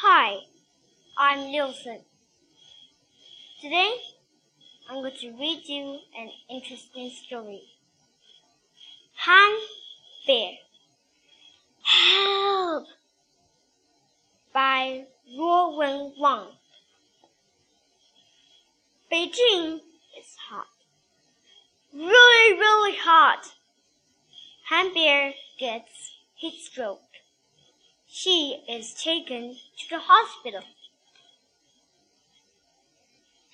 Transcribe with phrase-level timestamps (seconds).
[0.00, 0.42] Hi,
[1.18, 2.02] I'm Nielsen.
[3.60, 3.96] Today,
[4.88, 7.62] I'm going to read you an interesting story.
[9.16, 9.58] Han
[10.24, 10.52] Bear.
[11.82, 12.86] Help!
[14.54, 15.06] By
[15.36, 16.46] Ruo Wen Wang.
[19.12, 19.80] Beijing
[20.16, 20.68] is hot.
[21.92, 23.52] Really, really hot.
[24.68, 27.07] Han Bear gets heat stroke.
[28.10, 30.62] She is taken to the hospital.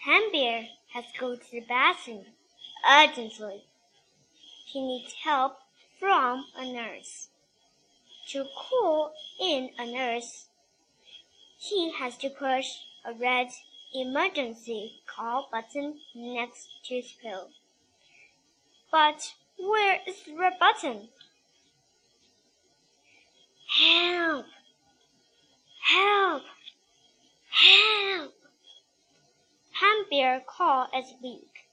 [0.05, 2.27] Han Bear has to go to the bathroom
[2.88, 3.65] urgently.
[4.66, 5.59] He needs help
[5.98, 7.29] from a nurse.
[8.29, 10.46] To call in a nurse,
[11.59, 12.66] he has to push
[13.05, 13.48] a red
[13.93, 17.51] emergency call button next to his pill.
[18.91, 21.09] But where is the red button?
[23.77, 24.46] Help!
[25.80, 26.42] Help!
[27.51, 28.34] Help!
[29.73, 31.66] Han Bear call is weak,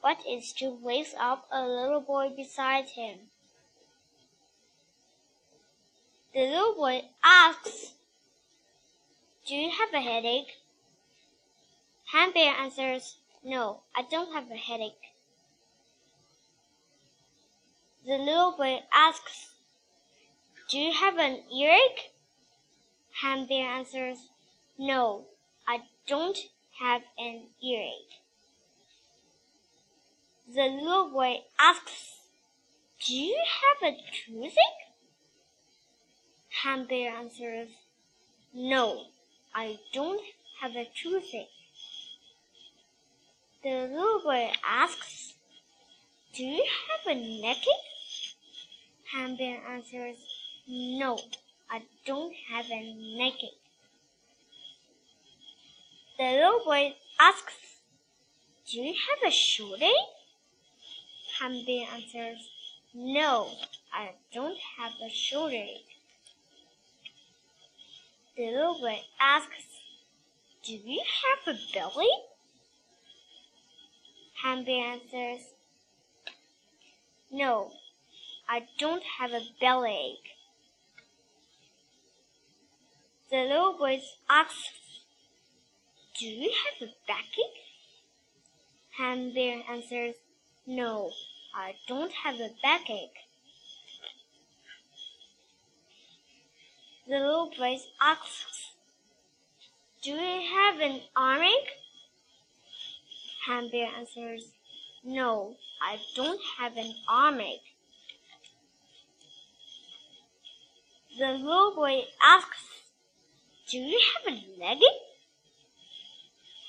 [0.00, 3.30] but is to wake up a little boy beside him.
[6.32, 7.94] The little boy asks,
[9.44, 10.58] Do you have a headache?
[12.12, 15.12] Han Bear answers, No, I don't have a headache.
[18.06, 19.57] The little boy asks,
[20.68, 22.12] Do you have an earache?
[23.48, 24.18] Bear answers,
[24.78, 25.24] No,
[25.66, 26.36] I don't
[26.78, 28.20] have an earache.
[30.46, 32.18] The little boy asks,
[33.06, 34.92] Do you have a toothache?
[36.62, 37.68] Han Bear answers,
[38.52, 39.06] No,
[39.54, 40.20] I don't
[40.60, 41.48] have a toothache.
[43.62, 45.32] The little boy asks,
[46.34, 48.34] Do you have a neckache?
[49.14, 50.37] Han Bear answers,
[50.70, 51.18] No,
[51.70, 53.56] I don't have a neckache.
[56.18, 57.54] The little boy asks,
[58.70, 59.90] Do you have a shoelace?
[61.38, 62.50] Han Bear answers,
[62.92, 63.48] No,
[63.94, 65.84] I don't have a shoelace.
[68.36, 69.64] The little boy asks,
[70.64, 72.10] Do you have a belly?
[74.42, 75.46] Han Bear answers,
[77.30, 77.72] No,
[78.46, 80.37] I don't have a bellyache.
[83.30, 84.00] The little boy
[84.30, 85.02] asks,
[86.18, 87.68] Do you have a backache?
[88.96, 90.14] Han Bear answers,
[90.66, 91.10] No,
[91.54, 93.10] I don't have a backache.
[97.06, 98.72] The little boy asks,
[100.02, 101.76] Do you have an armache?
[103.44, 104.52] Han Bear answers,
[105.04, 107.60] No, I don't have an armache.
[111.18, 112.77] The little boy asks,
[113.70, 114.98] Do you have a legging?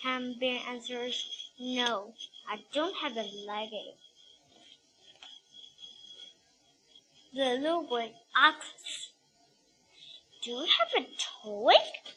[0.03, 2.13] Han Bear answers, No,
[2.45, 3.93] I don't have a legging.
[7.33, 9.11] The little boy asks,
[10.43, 12.13] Do you have a toeache?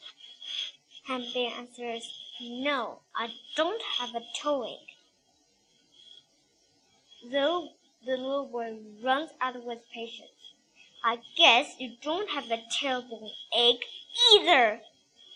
[1.05, 4.97] Han Bear answers, No, I don't have a toeache.
[7.31, 7.69] The,
[8.05, 10.27] the little boy runs out with patience.
[11.05, 13.85] I guess you don't have a terrible ache
[14.33, 14.81] either.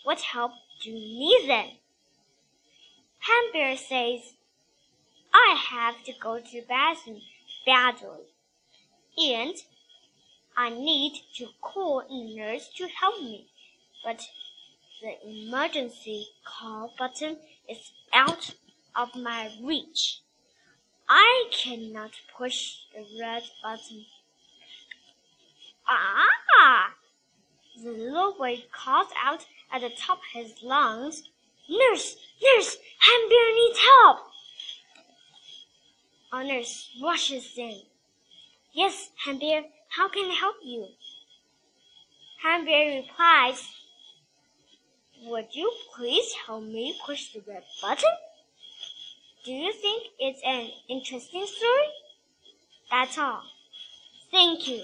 [0.04, 0.52] What help
[0.82, 1.78] do you need then?
[3.52, 4.34] Bear says,
[5.32, 7.20] I have to go to bathroom
[7.64, 8.26] badly,
[9.16, 9.54] and
[10.56, 13.46] I need to call a nurse to help me,
[14.04, 14.20] but
[15.00, 18.54] the emergency call button is out
[18.94, 20.20] of my reach.
[21.08, 24.04] I cannot push the red button.
[25.86, 26.94] Ah!
[27.80, 31.28] The little boy calls out at the top of his lungs,
[31.68, 32.16] Nurse!
[32.42, 32.76] Nurse!
[33.06, 34.18] Bear needs help!
[36.32, 37.82] A nurse rushes in.
[38.72, 39.40] Yes, Han
[39.90, 40.88] how can I help you?
[42.42, 43.68] Han replies,
[45.22, 48.10] Would you please help me push the red button?
[49.44, 51.92] Do you think it's an interesting story?
[52.90, 53.42] That's all.
[54.32, 54.82] Thank you.